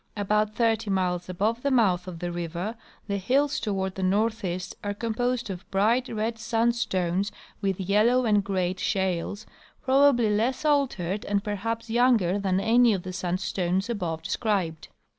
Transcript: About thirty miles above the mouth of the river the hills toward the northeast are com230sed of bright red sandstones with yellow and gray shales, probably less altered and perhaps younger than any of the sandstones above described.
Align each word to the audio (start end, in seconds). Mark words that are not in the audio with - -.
About 0.17 0.55
thirty 0.55 0.89
miles 0.89 1.29
above 1.29 1.61
the 1.61 1.69
mouth 1.69 2.07
of 2.07 2.17
the 2.17 2.31
river 2.31 2.75
the 3.05 3.17
hills 3.17 3.59
toward 3.59 3.93
the 3.93 4.01
northeast 4.01 4.75
are 4.83 4.95
com230sed 4.95 5.49
of 5.51 5.69
bright 5.69 6.09
red 6.09 6.39
sandstones 6.39 7.31
with 7.61 7.79
yellow 7.79 8.25
and 8.25 8.43
gray 8.43 8.73
shales, 8.75 9.45
probably 9.83 10.31
less 10.35 10.65
altered 10.65 11.23
and 11.25 11.43
perhaps 11.43 11.87
younger 11.87 12.39
than 12.39 12.59
any 12.59 12.93
of 12.93 13.03
the 13.03 13.13
sandstones 13.13 13.91
above 13.91 14.23
described. 14.23 14.87